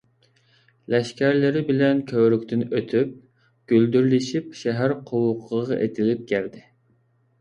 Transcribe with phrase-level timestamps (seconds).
[0.93, 3.13] لەشكەرلىرى بىلەن كۆۋرۈكتىن ئۆتۈپ،
[3.73, 6.65] گۈلدۈرلىشىپ شەھەر قوۋۇقىغا ئېتىلىپ كەلدى.